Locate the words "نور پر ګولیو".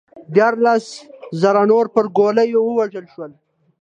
1.71-2.61